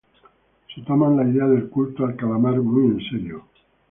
Se 0.73 0.81
toman 0.81 1.15
la 1.15 1.23
idea 1.29 1.45
del 1.45 1.69
culto 1.69 2.03
al 2.07 2.15
calamar 2.15 2.55
muy 2.59 2.87
en 2.87 3.01
serio. 3.11 3.43